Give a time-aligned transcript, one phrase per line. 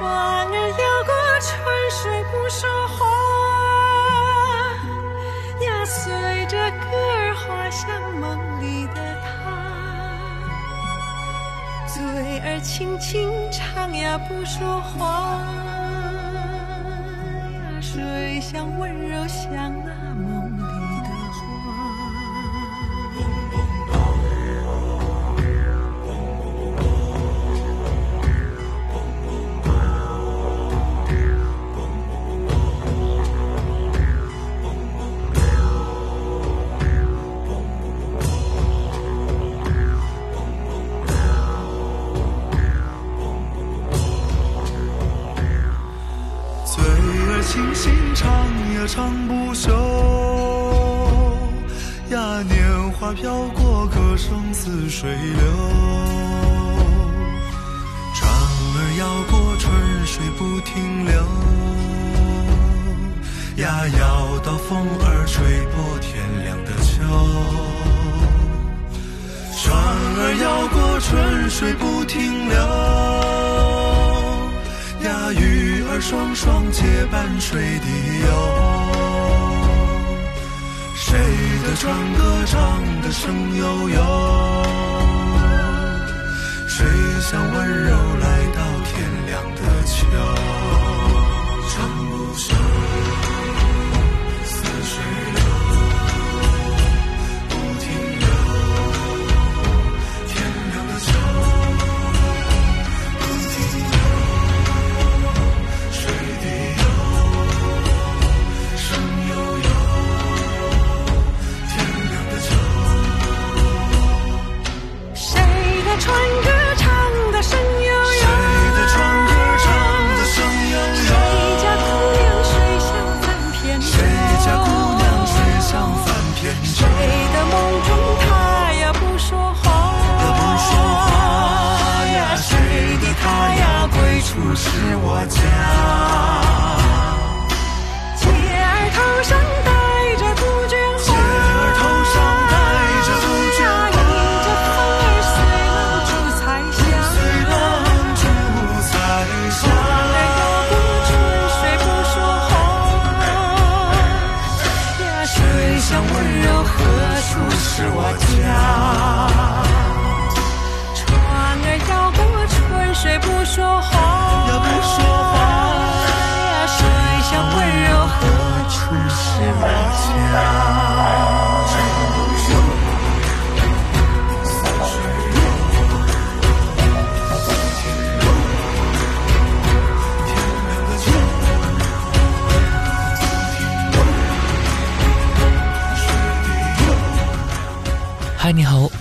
[0.00, 1.12] 船儿摇过
[1.42, 1.52] 春
[1.90, 3.04] 水不说话
[5.60, 6.00] 呀，随
[6.46, 6.86] 着歌
[7.18, 7.86] 儿划向
[8.18, 9.28] 梦里的他。
[11.86, 12.00] 嘴
[12.40, 15.36] 儿轻轻唱呀，不说话
[17.52, 17.68] 呀。
[17.82, 19.99] 水乡温柔乡啊。
[55.10, 55.42] 水流，
[58.14, 59.66] 船儿摇过春
[60.06, 61.12] 水不停留。
[63.56, 63.66] 呀，
[63.98, 66.88] 摇到风儿吹破天亮的秋。
[69.58, 69.66] 船
[70.16, 72.54] 儿摇过春水不停留。
[75.08, 77.88] 呀，鱼儿双双结伴水底
[78.28, 78.28] 游。
[80.94, 81.18] 谁
[81.64, 84.19] 的船歌唱得声悠悠？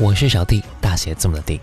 [0.09, 1.61] 我是小弟，大写字母的弟。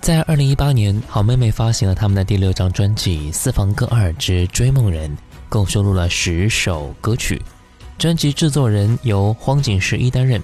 [0.00, 5.08] 在二零一八年，好妹妹发行了他们的第六张专辑《私房歌二之追梦人》，
[5.48, 7.40] 共收录了十首歌曲。
[7.98, 10.42] 专辑制作人由荒井十一担任。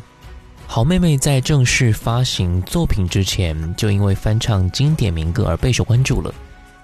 [0.69, 6.32] 好妹妹在正式发行作品之前，就因为翻唱经典民歌而备受关注了。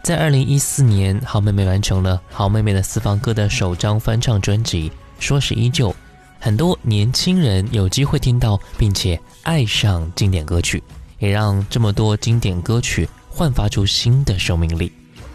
[0.02, 4.90] 在二零一四年，好妹妹完成了好妹妹的私房歌的首张翻唱专辑
[5.20, 5.90] 《说是依旧》，
[6.44, 10.82] 很多年轻人有机会听到并且爱上经典歌曲，
[11.18, 14.92] 也让这么多经典歌曲焕发出新的生命力。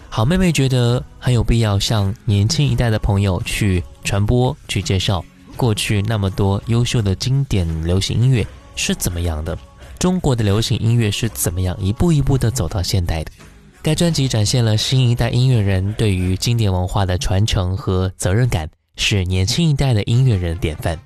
[0.07, 5.25] 好妹妹觉得很有必要向年轻一代的朋友去传播、去介绍
[5.57, 8.45] 过去那么多优秀的经典流行音乐
[8.75, 9.57] 是怎么样的。
[9.97, 13.31] 中国的流行音乐是怎么样一步一步的走到现代的？
[13.81, 20.99] 该专辑展现了新一代音乐人对于经典文化的传承和责任感，是年轻一代的音乐人典范。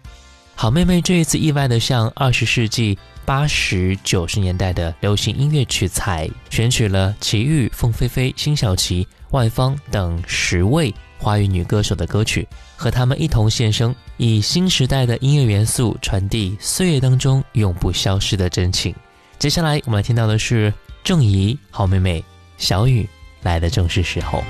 [0.56, 13.94] 好妹妹这一次意外的向二十世纪八十九十年代的流行音乐取材，选取了齐豫、凤飞飞、辛晓琪、万芳等十位华语女歌手的歌曲，和他们一同献声。
[14.18, 18.94] 以新时代的音乐元素传递岁月当中永不消失的真情。
[19.39, 20.72] 接下来我们来听到的是
[21.04, 22.24] 郑怡好妹妹
[22.57, 23.10] 小雨
[23.42, 24.44] 来的正是时候。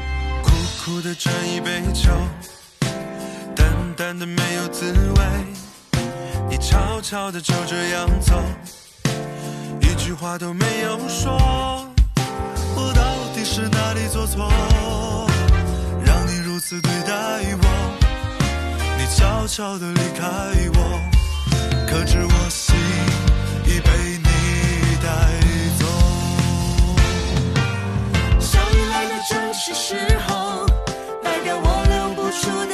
[0.43, 0.51] 苦
[0.83, 2.11] 苦的斟一杯酒，
[4.17, 5.23] 的没有滋味。
[6.49, 8.33] 你悄悄的就这样走，
[9.81, 11.37] 一句话都没有说。
[12.75, 14.51] 我到底是哪里做错，
[16.05, 17.13] 让你如此对待
[17.61, 17.67] 我？
[18.97, 20.25] 你悄悄的离开
[20.75, 20.99] 我，
[21.87, 22.75] 可知我心
[23.65, 24.27] 已被你
[25.01, 25.07] 带
[25.79, 25.85] 走。
[28.39, 29.95] 相遇来的正是时
[30.27, 30.65] 候，
[31.23, 32.73] 代表我留不住的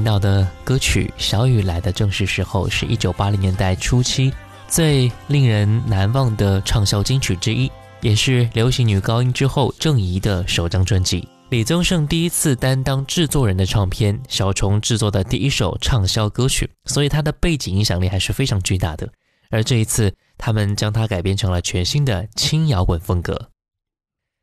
[0.00, 4.32] 听到的歌曲《小雨来的正是时候》是一九八零年代初期
[4.66, 7.70] 最令人难忘的畅销金曲之一，
[8.00, 11.28] 也是流行女高音之后郑怡的首张专辑。
[11.50, 19.06] 李宗盛第一次担当制作人的唱片，小虫制作的第一首畅销歌曲，所以它的背景影响力还是非常巨大的。
[19.50, 23.49] 而这一次，他们将它改编成了全新的轻摇滚风格。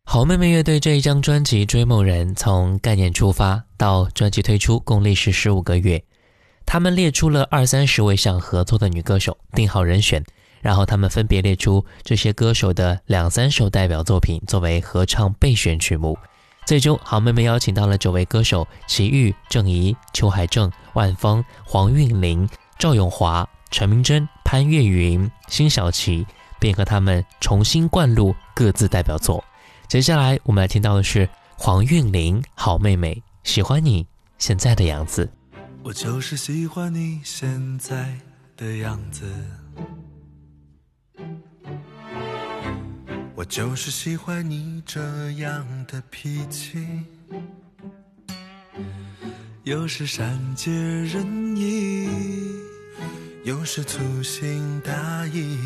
[0.09, 6.01] 好妹妹乐队这一张专辑《追梦人》从概念出发到专辑推出，共历时十五个月。
[6.65, 10.23] 他们列出了二三十位想合作的女歌手，定好人选，
[10.61, 16.17] 然后他们分别列出这些歌手的两三首代表作品作为合唱备选曲目。
[16.65, 22.47] 最终，好妹妹邀请到了九位歌手：齐豫、郑怡、邱海正、万芳、黄韵玲、
[22.79, 26.25] 赵咏华、陈明真、潘越云、辛晓琪，
[26.61, 29.43] 并和他们重新灌录各自代表作。
[29.87, 33.13] 接下来我们来听到的是黄韵玲《好妹妹》，
[33.49, 34.05] 喜欢你
[34.37, 35.31] 现在的样子。
[35.81, 38.17] 我就是喜欢你现在
[38.57, 39.23] 的样子，
[43.33, 46.85] 我就是喜欢你这样的脾气，
[49.63, 52.09] 有时善解人意，
[53.45, 55.57] 有时粗心大意。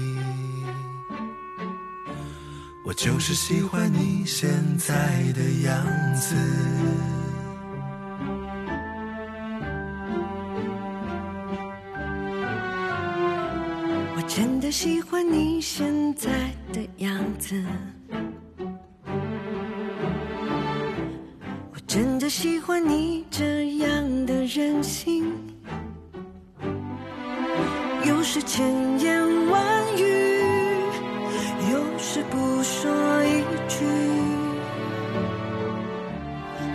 [2.84, 4.96] 我就是喜欢你现在
[5.34, 5.86] 的样
[6.16, 6.36] 子。
[14.16, 16.30] 我真的喜欢你现在
[16.74, 17.64] 的样子，
[21.72, 25.32] 我真的喜欢你这样的任性，
[28.06, 30.11] 有时千言万语，
[32.14, 32.92] 是不说
[33.24, 33.86] 一句。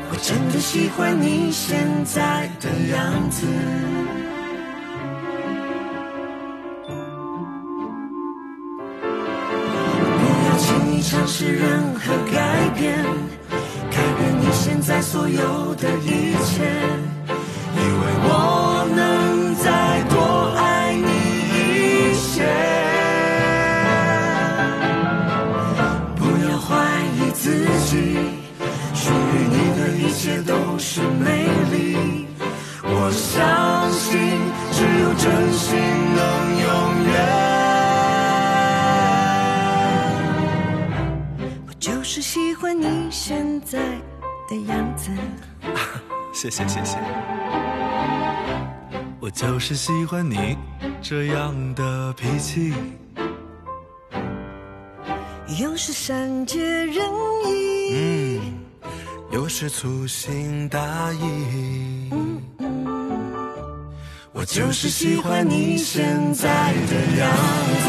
[0.09, 3.47] 我真的喜欢你现在的样子。
[10.17, 12.97] 不要轻易尝试任何改变，
[13.91, 16.65] 改变你现在所有的一切，
[17.75, 18.66] 以为我
[33.17, 34.21] 相信，
[34.73, 35.77] 只有真心
[36.15, 36.67] 能永
[37.07, 37.15] 远。
[41.67, 43.79] 我就是喜欢你现在
[44.49, 45.11] 的样子。
[46.33, 46.99] 谢谢谢谢，
[49.19, 50.57] 我就是喜欢你
[51.01, 52.75] 这样的脾气。
[55.59, 56.97] 有时善解人
[57.47, 58.41] 意，
[59.31, 62.11] 有时粗心大意。
[64.39, 67.31] 我就是喜欢你现在的样
[67.81, 67.89] 子。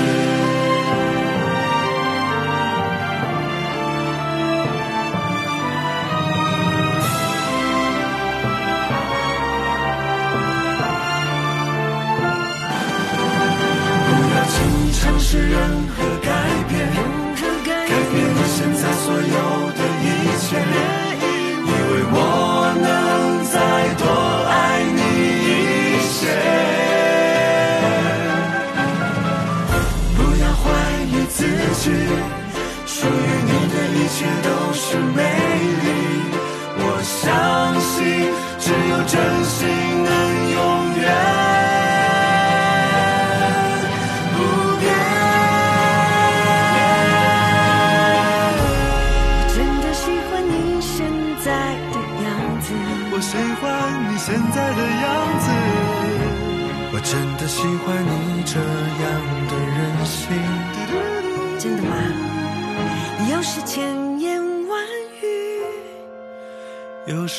[14.05, 14.55] 不要轻
[14.87, 16.36] 易尝试任何感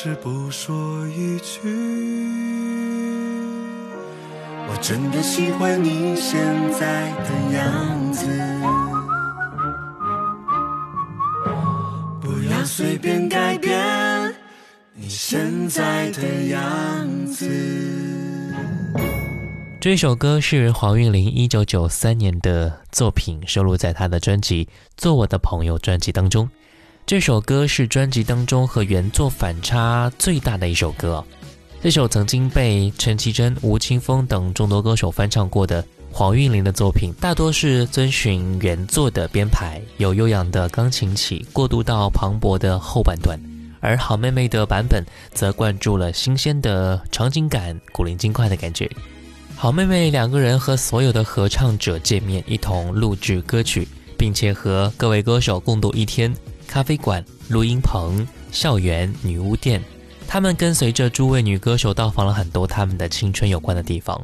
[0.01, 1.59] 是不说一句，
[4.69, 6.39] 我真的喜欢你现
[6.71, 8.25] 在的样子。
[12.21, 14.33] 不要随便改变
[14.93, 17.45] 你现在的样子。
[19.81, 24.63] 这首歌是黄韵玲一九九三年的作品，收录在她的专辑
[24.95, 26.49] 《做我的朋友》专辑当中。
[27.09, 31.25] 这首歌是专辑当中和原作反差最大的一首歌。
[31.81, 43.39] 这首曾经被陈绮贞、吴青峰等众多歌手翻唱过的黄韵玲的作品，大多是遵循原作的编排，由悠扬的钢琴起过渡到磅礴的后半段，
[43.79, 48.87] 而好妹妹的版本则灌注了新鲜的场景感、古灵精怪的感觉。
[49.55, 56.31] 好妹妹两个人和所有的合唱者见面，一同录制歌曲，并且和各位歌手共度一天。
[56.69, 59.83] 咖啡馆、录音棚、校园、女巫店，
[60.27, 64.15] 他们跟随着诸位女歌手到访了很多他们的青春有关的地方。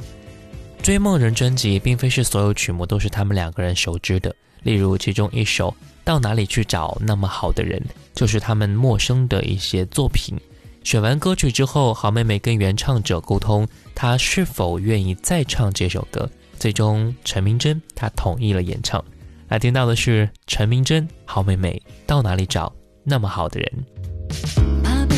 [0.86, 5.72] 《追梦人》专辑并非是所有曲目都是他们两个人熟知的，例如其中一首
[6.04, 7.80] 《到哪里去找那么好的人》
[8.14, 10.40] 就是他们陌生的一些作品。
[10.84, 16.30] 选完歌曲之后，好妹妹跟原唱者沟通，她是否愿意再唱这首歌。
[16.60, 19.04] 最终，陈明真她同意了演唱。
[19.48, 22.74] 来听到的是陈明真，好妹妹到哪里找
[23.04, 25.15] 那么好的人？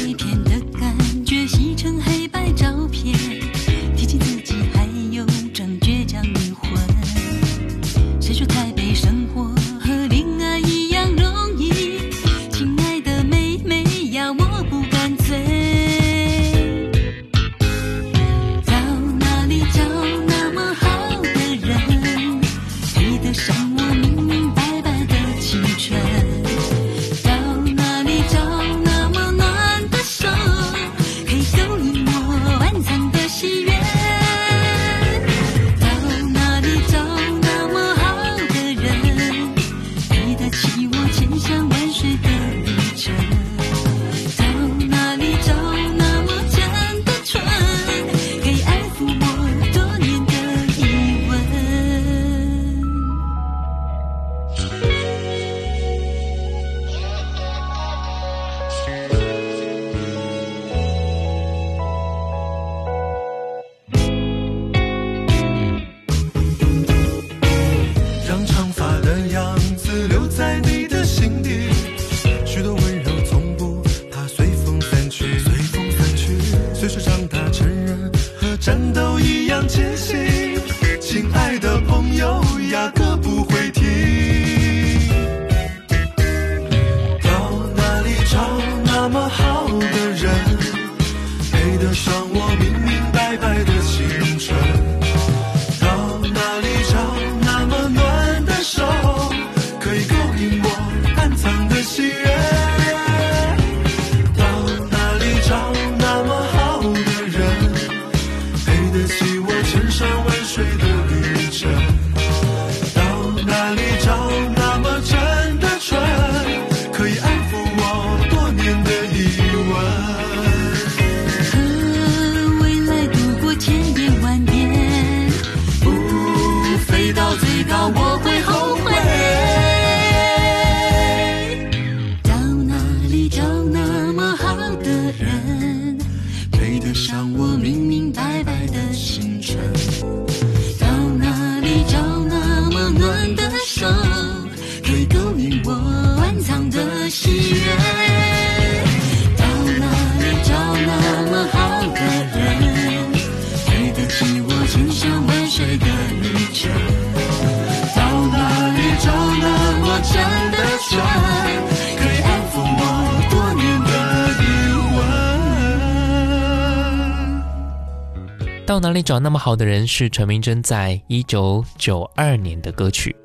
[169.08, 169.88] 找那么好的人？
[169.88, 173.16] 是陈明真在一九九二年的歌曲。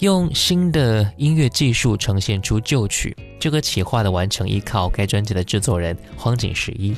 [0.00, 6.94] 用新的音乐技术呈现出旧曲，这个企划的完成依靠该专辑的制作人荒井十一。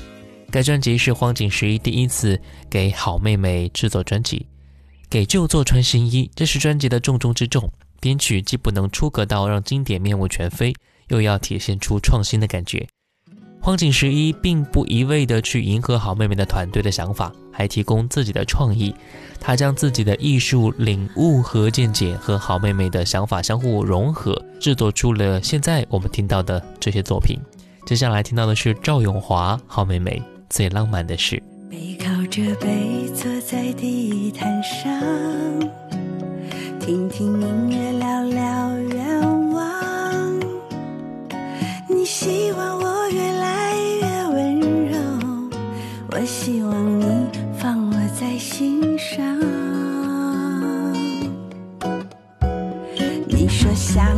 [0.50, 2.37] 该专辑是荒井十一第一次
[2.68, 4.49] 给好妹妹制作专辑，
[5.09, 7.71] 给旧作穿新衣，这是专辑的重中之重。
[8.00, 10.75] 编曲既不能出格到让经典面目全非，
[11.06, 12.85] 又要体现出创新的感觉。
[13.64, 18.93] 荒井十一并不一味地去迎合好妹妹的团队的想法，还提供自己的创意。
[19.39, 27.39] 他将自己的艺术领悟和见解和好妹妹的想法相互融合，制作出了现在我们听到的这些作品。
[27.86, 31.36] 接下来听到的是赵咏华《好妹妹最浪漫的事》。
[31.71, 34.91] 背靠着背坐在地毯上，
[36.80, 40.41] 听听音乐，聊聊愿望。
[41.89, 42.81] 你希望
[46.23, 47.26] 我希望你
[47.58, 49.41] 放我在心上。
[53.26, 54.17] 你说想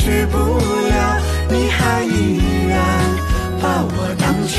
[0.00, 2.78] 去不了，你还依然
[3.60, 4.58] 把我当成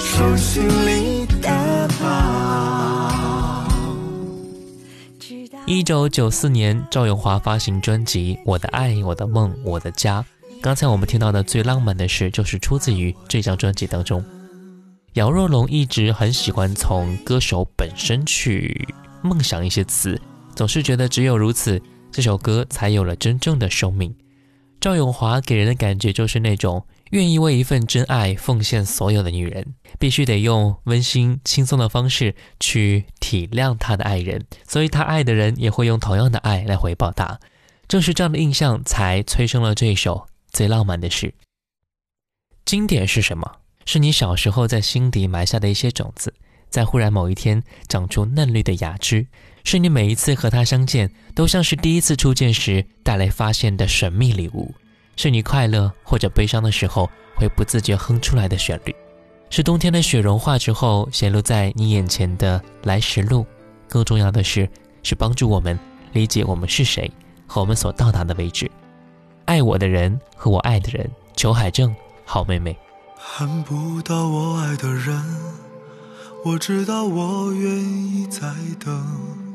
[0.00, 2.04] 手心里的宝。
[5.64, 10.20] 一九九四年，赵咏华发行专辑《我的爱、我的梦、我的家》。
[10.60, 14.24] 刚才我们听到的最浪漫的事，就是出自于这张专辑当中。
[15.12, 18.88] 姚若龙一直很喜欢从歌手本身去
[19.22, 20.20] 梦想一些词，
[20.56, 21.80] 总是觉得只有如此，
[22.12, 24.14] 这首歌才有了真正的生命。
[24.80, 37.38] 赵咏华给人的感觉就是那种愿意为一份真爱奉献所有的女人，必须得用温馨轻松的方式去体谅她的爱人，所以她爱的人也会用同样的爱来回报她。
[37.86, 41.34] 正是这样的印象，才催生了这首最浪漫的事。
[42.64, 43.56] 经典是什么？
[43.84, 46.32] 是你小时候在心底埋下的一些种子，
[46.68, 49.26] 在忽然某一天长出嫩绿的芽枝。
[49.64, 54.74] 是你每一次和他相见，都像是第一次初见时带来发现的神秘礼物。
[55.16, 58.94] 是你快乐或者悲伤的时候会不自觉哼出来的旋律。
[59.50, 63.44] 是冬天的雪融化之后显露在你眼前的来时路。
[63.88, 64.68] 更重要的是，
[65.02, 65.78] 是帮助我们
[66.12, 67.10] 理解我们是谁
[67.46, 68.70] 和我们所到达的位置。
[69.44, 71.94] 爱我的人和我爱的人，裘海正，
[72.24, 72.76] 好妹妹。
[73.36, 75.22] 看不到我爱的人，
[76.44, 79.49] 我知道我愿意再等。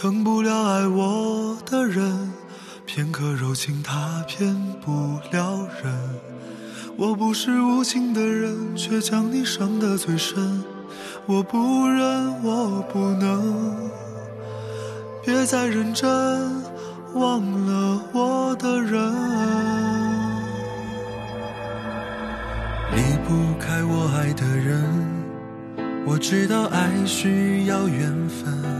[0.00, 2.32] 疼不了爱我的人，
[2.86, 5.94] 片刻柔情他骗不了人。
[6.96, 10.64] 我不是无情的人，却将你伤得最深。
[11.26, 13.90] 我不忍，我不能，
[15.22, 16.08] 别再认真，
[17.12, 19.12] 忘了我的人。
[22.96, 24.82] 离不开我爱的人，
[26.06, 28.79] 我知道爱需要缘分。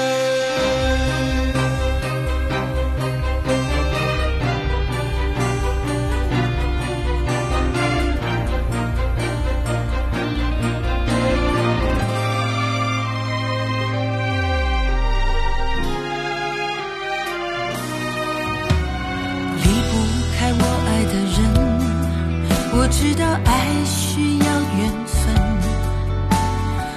[23.13, 25.35] 知道爱需要缘分，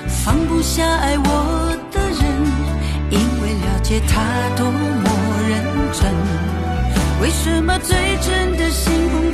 [0.07, 2.23] 放不下爱我的人，
[3.11, 4.23] 因为了解他
[4.57, 5.11] 多么
[5.49, 5.51] 认
[5.93, 6.15] 真。
[7.21, 9.34] 为什么最真的心碰不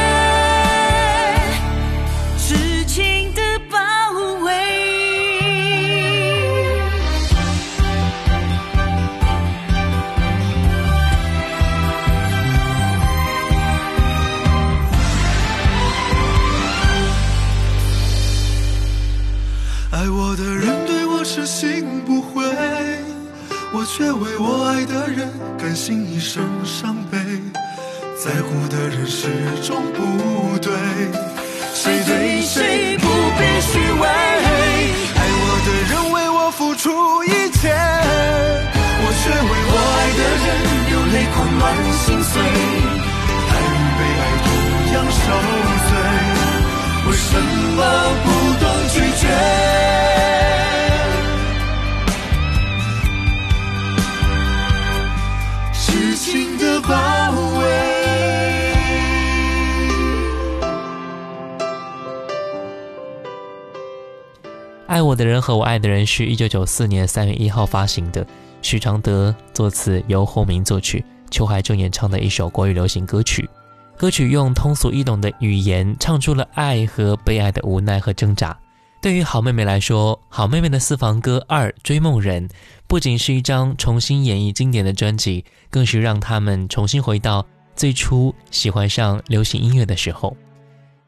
[65.41, 68.25] 和我爱的人是一九九四年三月一号发行的，
[68.61, 73.49] 许常德作词，由侯明作曲，邱海正演唱的一首国语流行歌曲。
[73.97, 78.57] 歌曲用通俗易懂的语言唱出了爱和被爱的无奈和挣扎。
[79.01, 82.47] 对于好妹妹来说，好妹妹的私房歌二《追梦人》
[82.87, 90.35] 不仅是一张重新演绎经典的专辑，更是让他们重新回到最初喜欢上流行音乐的时候。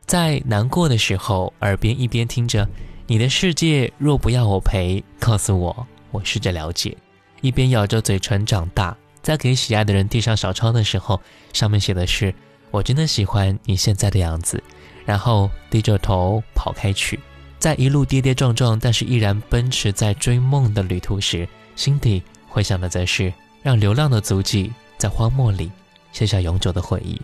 [0.06, 2.68] 在难过的时候，耳边一边听着
[3.06, 6.98] “你的世界若不要我陪，告诉我，我试着了解”，
[7.42, 8.96] 一边咬着嘴唇长大。
[9.22, 11.20] 在给喜爱的人递上小抄的时候，
[11.52, 12.34] 上面写的是
[12.72, 14.62] “我真的喜欢你现在的样子”，
[15.06, 17.20] 然后低着头跑开去。
[17.60, 25.72] 在一路跌跌撞撞，但是依然奔驰在追梦的旅途时，心底回想的则是让流浪的足迹在荒漠里
[26.12, 27.22] 写下永久的回忆。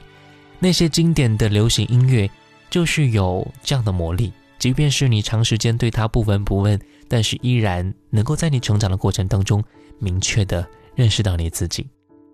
[0.59, 2.29] 那些经典的流行音乐，
[2.69, 4.31] 就是有这样的魔力。
[4.59, 9.63] 即便是你长时间对它不闻不问，但是依然能够在你成长的过程当中，
[9.97, 11.87] 明确的认识到你自己。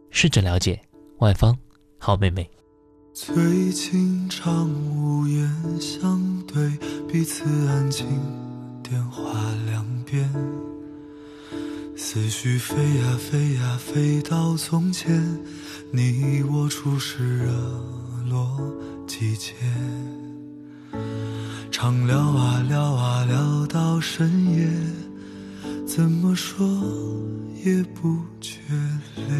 [0.09, 0.81] 试着了解
[1.19, 1.55] 外方
[1.99, 2.49] 好妹妹。
[3.13, 5.47] 最近常无言
[5.79, 8.05] 相对，彼此安静，
[8.81, 9.23] 电话
[9.65, 10.29] 两边，
[11.95, 15.39] 思绪飞呀飞呀飞到从前，
[15.91, 17.51] 你我初识热
[18.27, 18.59] 络
[19.07, 19.53] 季节，
[21.77, 24.65] 常聊啊聊啊聊到深夜，
[25.85, 26.65] 怎么说
[27.65, 28.61] 也不觉
[29.27, 29.35] 累。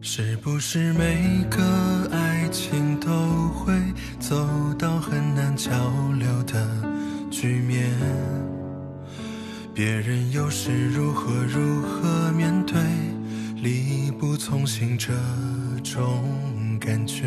[0.00, 3.74] 是不是每个爱情都会
[4.20, 4.46] 走
[4.78, 5.72] 到很难交
[6.20, 6.64] 流的
[7.32, 7.90] 局面？
[9.74, 12.80] 别人又是如何如何面对
[13.60, 15.12] 力不从心这
[15.82, 17.26] 种感觉？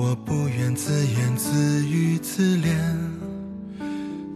[0.00, 2.70] 我不愿自言自语自怜，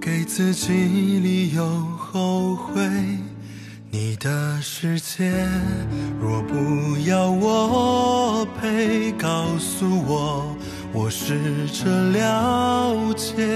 [0.00, 1.64] 给自己理由
[1.96, 2.82] 后悔。
[3.88, 5.32] 你的世界
[6.20, 10.52] 若不要我陪，告诉我，
[10.92, 13.46] 我试着了解。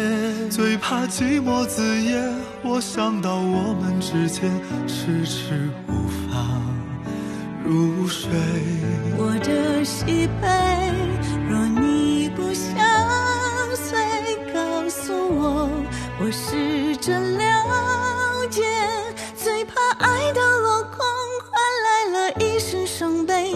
[0.48, 2.22] 最怕寂寞子夜，
[2.62, 4.48] 我想到我们之间
[4.86, 6.46] 迟迟无法
[7.64, 8.30] 入睡。
[9.18, 10.46] 我的喜悲，
[16.18, 18.62] 我，试着了解。
[19.36, 20.98] 最怕爱到落空，
[21.50, 23.54] 换来了一身伤悲，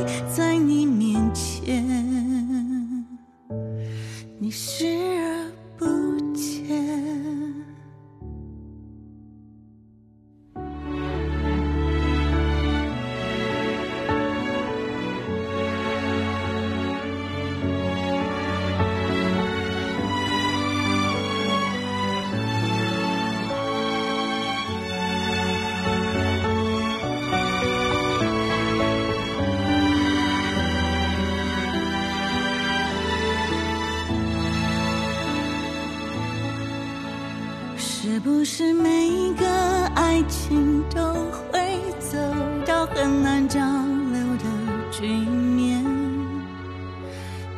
[42.95, 44.45] 很难交流的
[44.91, 45.85] 局面？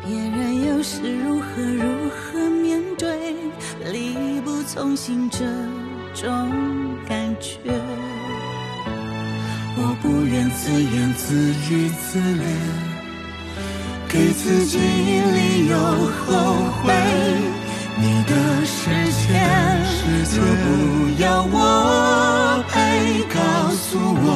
[0.04, 3.34] 别人又是如何如何面对
[3.92, 5.38] 力不从心这
[6.14, 6.50] 种
[7.08, 7.58] 感觉？
[9.74, 11.34] 我不愿自言自
[11.70, 12.44] 语自怜，
[14.08, 15.76] 给自己理由
[16.26, 16.30] 后
[16.82, 16.92] 悔。
[17.98, 18.32] 你的
[18.64, 18.80] 世
[19.12, 19.28] 界
[20.34, 20.66] 若不
[21.22, 23.36] 要我陪，告
[23.70, 24.28] 诉，我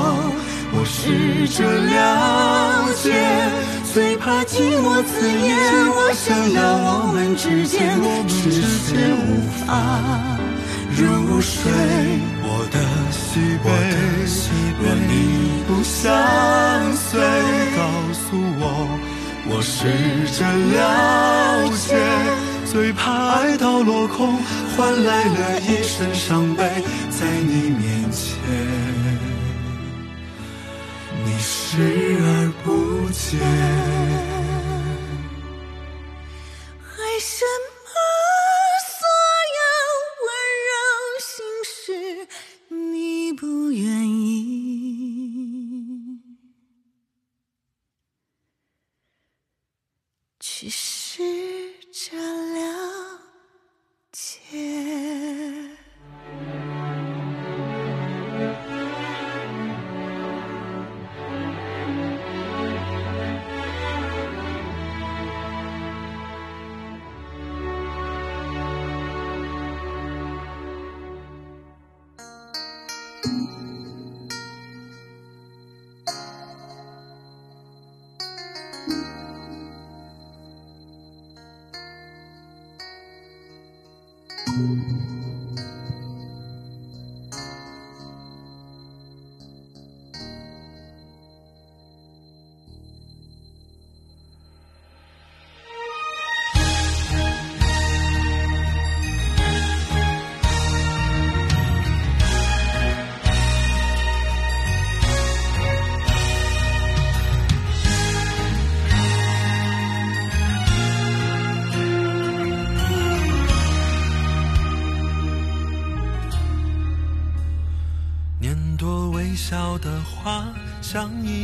[0.87, 3.13] 试着了解。
[3.93, 5.55] 最怕寂寞子夜，
[5.89, 9.67] 我想要我们之间迟迟无法
[10.97, 11.73] 入睡。
[12.43, 12.79] 我的
[13.11, 13.67] 喜悲，
[14.79, 16.13] 若你不相
[16.95, 17.21] 随，
[17.75, 17.81] 告
[18.13, 18.65] 诉我，
[19.49, 19.89] 我试
[20.39, 20.45] 着
[20.75, 21.97] 了解。
[22.67, 24.39] 最怕爱到落空，
[24.77, 26.63] 换来了一身伤悲，
[27.09, 27.96] 在你面
[31.77, 33.96] 视而不见。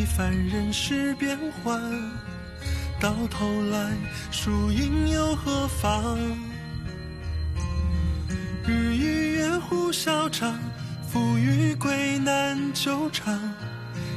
[0.03, 1.81] 一番人事变幻，
[2.99, 3.97] 到头来
[4.33, 6.19] 输赢又何妨？
[8.67, 10.59] 日与月互消长，
[11.09, 13.39] 富与贵难久长。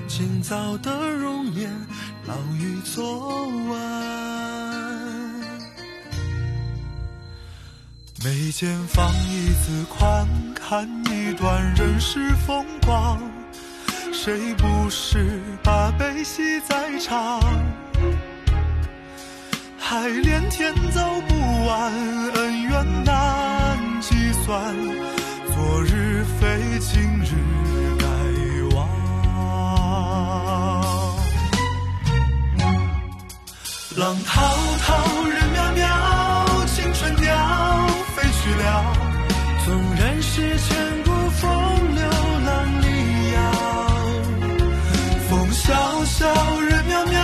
[0.08, 1.72] 今早的容颜，
[2.26, 3.80] 老于昨晚。
[8.24, 13.22] 眉间放一字宽，看一段人世风光。
[14.26, 17.40] 谁不是把悲喜在尝？
[19.78, 21.36] 海连天走不
[21.68, 21.94] 完，
[22.34, 24.76] 恩怨难计算。
[25.54, 27.36] 昨日非今日
[28.00, 28.08] 该
[28.76, 28.88] 忘。
[33.96, 34.42] 浪滔
[34.88, 38.66] 滔，人渺渺，青春鸟飞去了。
[39.64, 41.05] 纵然是千
[46.70, 47.16] 人渺渺，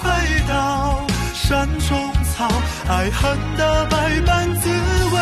[0.00, 0.04] 快
[0.48, 2.48] 到山中草。
[2.88, 5.14] 爱恨的百般滋味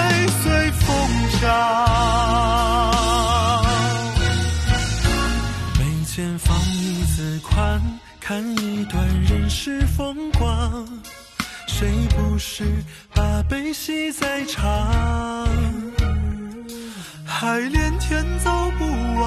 [0.43, 0.87] 随风
[1.31, 1.41] 飘。
[5.79, 7.81] 眉间放一字宽，
[8.21, 10.87] 看一段人世风光。
[11.67, 12.65] 谁不是
[13.15, 15.49] 把悲喜在尝？
[17.27, 19.25] 海连天走不完，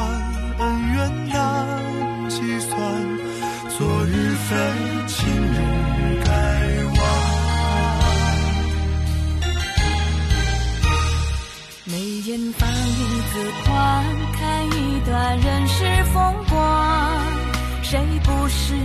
[0.60, 3.27] 恩怨难计算。
[12.38, 17.26] 眉间放一字宽，看一段人世风光。
[17.82, 18.76] 谁不是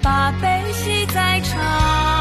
[0.00, 2.19] 把悲喜在尝？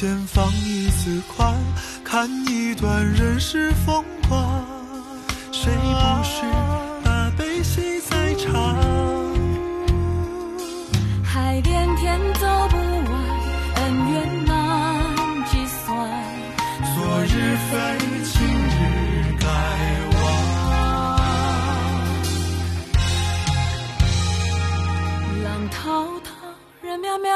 [0.00, 1.54] 间放一字宽，
[2.02, 4.64] 看一段人世风光。
[5.52, 6.40] 谁不是
[7.04, 8.74] 把悲喜在尝？
[11.22, 13.12] 海连天走不完，
[13.74, 14.54] 恩怨难
[15.44, 15.84] 计算。
[16.94, 17.76] 昨日非，
[18.24, 19.46] 今日该
[20.16, 20.18] 忘。
[25.44, 25.84] 浪滔
[26.20, 26.30] 滔，
[26.80, 27.28] 人渺渺，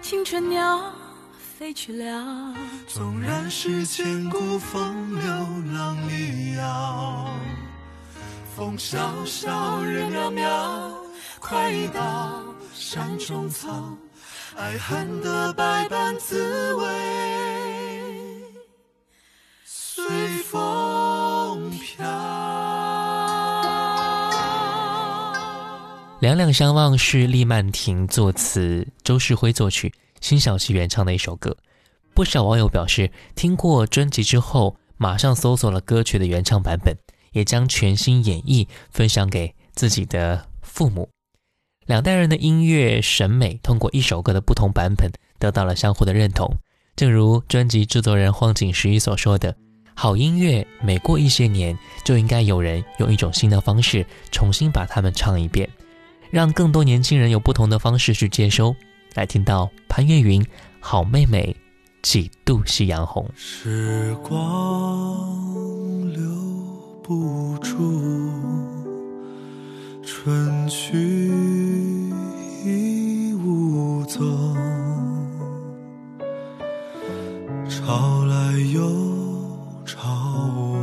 [0.00, 0.80] 青春鸟
[1.62, 2.52] 飞去了。
[2.88, 5.32] 纵然是千古风流
[5.72, 7.32] 浪里遥，
[8.56, 10.92] 风萧萧，人渺渺，
[11.38, 12.42] 快意到
[12.74, 13.96] 山中草。
[14.56, 16.84] 爱恨的百般滋味
[19.64, 20.04] 随
[20.42, 22.04] 风飘。
[26.20, 29.92] 两两相望是厉曼婷作词，周世辉作曲，
[30.22, 31.54] 辛晓琪原唱的一首歌。
[32.14, 36.96] 不少网友表示，听过专辑之后，马上搜索了歌曲的原唱版本，
[37.32, 41.10] 也将全新演绎分享给自己的父母。
[41.86, 46.56] 两代人的音乐审美通过一首歌的不同版本得到了相互的认同。
[46.94, 49.56] 正如专辑制作人荒井十一所说的
[49.96, 55.68] ：“好音乐每过一些年，就应该有人用一种新的方式重新把它们唱一遍。”
[56.30, 58.76] 让更多年轻人有不同的方式去接收。
[59.14, 60.42] 来听到潘越云
[60.80, 61.54] 《好妹妹》，
[62.02, 63.28] 几度夕阳红。
[63.36, 64.32] 时光
[66.12, 66.30] 留
[67.02, 67.76] 不住，
[70.02, 70.96] 春去
[72.64, 74.56] 已无踪。
[77.68, 78.80] 潮来又
[79.84, 80.08] 潮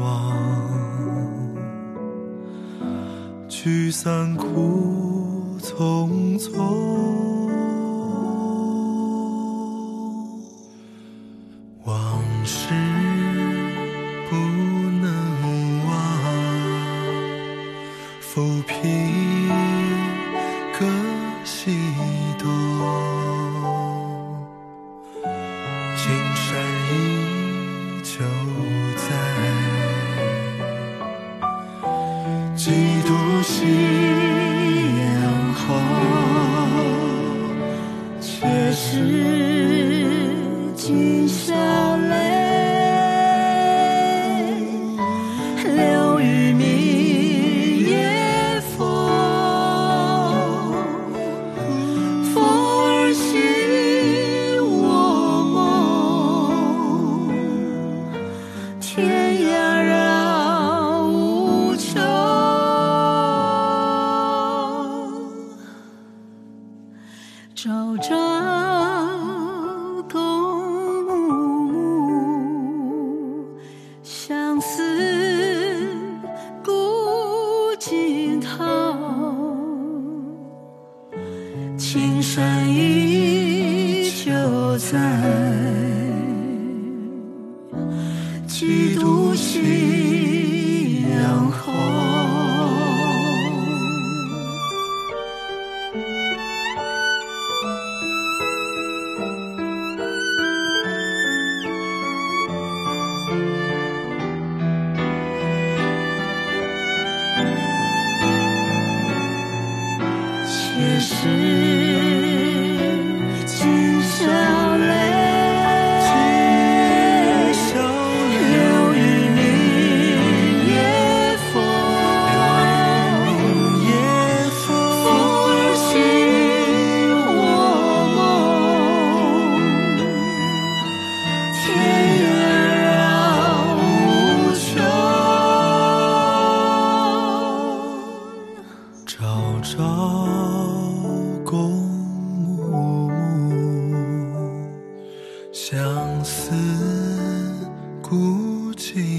[0.04, 0.38] 往，
[3.48, 7.19] 聚散苦匆匆。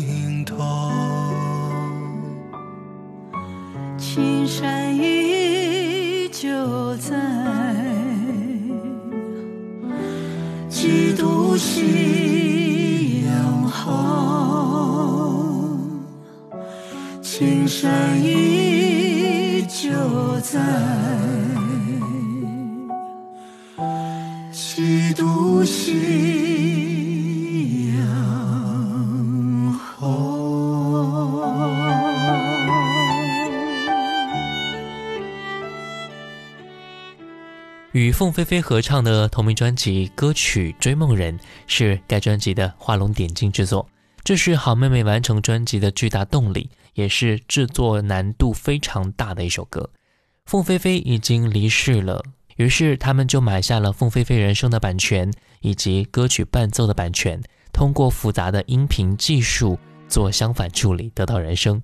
[0.01, 0.57] 古今头。
[3.99, 7.15] 青山依旧在，
[10.71, 13.91] 几度夕阳红。
[17.21, 19.91] 青山依旧
[20.41, 20.59] 在，
[38.01, 43.87] 与凤飞飞合唱的同名专辑歌曲《追梦人》是该专辑的画龙点睛之作，
[44.25, 49.91] 这是好妹妹完成专辑的巨大动力，也是制作难度非常大的一首歌。
[50.47, 52.25] 凤飞飞已经离世了，
[52.57, 55.31] 于是他们就买下了凤飞飞人生的版权
[55.61, 57.39] 以及歌曲伴奏的版权，
[57.71, 59.79] 通过复杂的音频技术
[60.09, 61.83] 做相反处理，得到人声。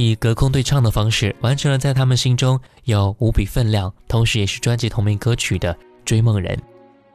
[0.00, 5.74] 以隔空对唱的方式，完成了在他们心中有无比分量，同时也是专辑同名歌曲的
[6.04, 6.56] 《追梦人》。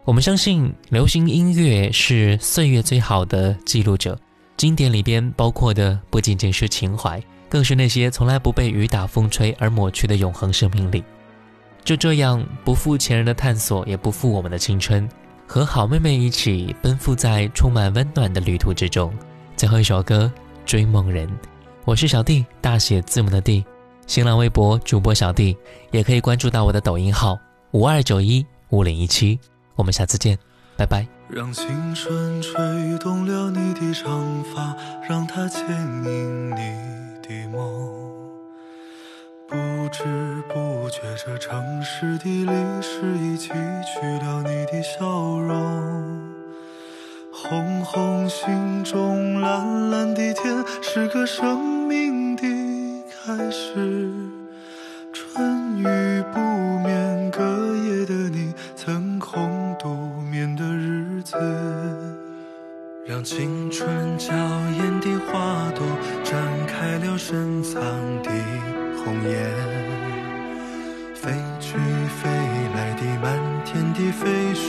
[0.03, 4.19] 我们相信，流行音乐是岁月最好的记录者，
[4.57, 11.01] 经典里边包括的不仅仅是情怀，更是那些从来不被雨打风吹而抹去的永恒生命力。
[11.85, 15.07] 就这样，不负前人的探索，也不负我们的青春，
[15.47, 19.09] 和好妹妹一起奔赴在充满温暖的旅途之中。
[19.55, 20.29] 最后一首歌
[20.69, 21.25] 《追梦人》。
[21.85, 23.63] 我是小弟，大写字母的弟。
[24.07, 25.55] 新浪微博主播小弟，
[25.91, 27.37] 也可以关注到我的抖音号
[27.71, 29.37] 五二九一五零一七。
[29.75, 30.37] 我们下次见，
[30.77, 31.05] 拜拜。
[31.27, 32.53] 让青春吹
[32.99, 34.73] 动了你的长发，
[35.09, 35.61] 让它牵
[36.05, 36.55] 引你
[37.21, 37.59] 的梦。
[39.49, 39.57] 不
[39.91, 45.05] 知不觉，这城市的历史已记取了你的笑
[45.37, 46.42] 容。
[47.35, 52.43] 红红心中，蓝蓝的天，是个生命的
[53.09, 54.11] 开始。
[55.11, 55.83] 春雨
[56.31, 56.39] 不
[56.87, 57.41] 眠，隔
[57.75, 59.89] 夜的你，曾空独
[60.31, 61.35] 眠的日子。
[63.07, 65.83] 让青春娇艳的花朵
[66.23, 66.35] 绽
[66.67, 67.81] 开了深藏
[68.21, 68.29] 的
[69.03, 69.62] 红颜。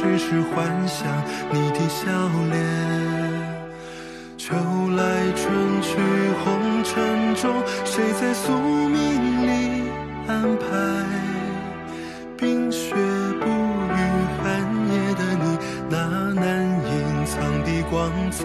[0.05, 1.09] 只是幻想
[1.51, 2.05] 你的笑
[2.51, 2.55] 脸。
[4.37, 4.55] 秋
[4.95, 5.97] 来春去
[6.45, 7.51] 红尘中
[7.87, 9.51] 谁在宿命里
[10.29, 10.67] 安排？
[12.37, 12.95] 冰雪
[13.41, 13.97] 不语
[14.43, 14.45] 寒
[14.93, 15.97] 夜的你那
[16.35, 16.45] 难
[16.85, 17.35] 隐藏
[17.65, 18.45] 的光彩。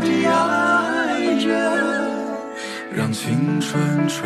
[0.00, 1.48] 的爱人。
[2.92, 4.18] 让青春吹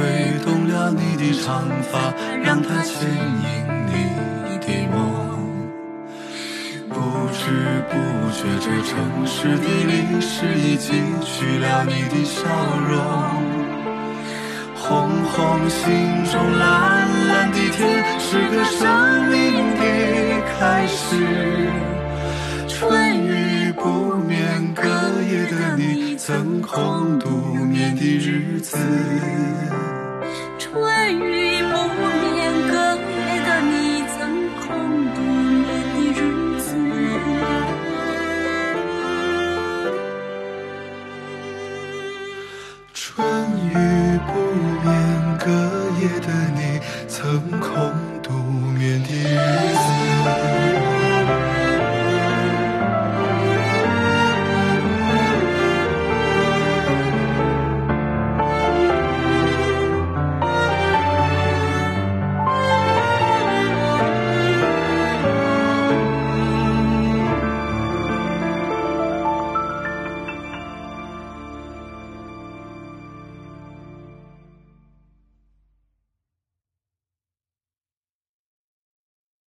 [0.45, 3.47] 动了你的长发，让它牵引
[3.87, 3.93] 你
[4.59, 4.97] 的梦。
[6.89, 6.95] 不
[7.33, 7.43] 知
[7.91, 7.95] 不
[8.33, 8.93] 觉，这城
[9.27, 12.41] 市的历史已记取了你的笑
[12.89, 12.93] 容。
[14.77, 15.83] 红红心
[16.31, 19.83] 中蓝蓝的天，是个生命的
[20.59, 21.68] 开始。
[22.68, 24.14] 春雨不，
[25.55, 27.29] 的你曾空独
[27.65, 28.77] 眠的日子
[30.59, 34.19] 春雨不眠隔夜的你曾
[34.61, 34.67] 空
[35.15, 36.21] 独眠的日
[36.59, 36.67] 子
[42.93, 43.25] 春
[43.71, 44.33] 雨不
[44.83, 45.51] 眠隔
[46.01, 47.21] 夜的你曾
[47.61, 47.93] 空